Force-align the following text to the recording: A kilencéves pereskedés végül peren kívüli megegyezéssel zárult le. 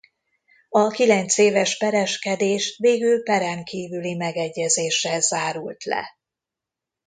A 0.69 0.87
kilencéves 0.87 1.77
pereskedés 1.77 2.77
végül 2.77 3.23
peren 3.23 3.63
kívüli 3.63 4.15
megegyezéssel 4.15 5.19
zárult 5.21 5.83
le. 5.83 6.17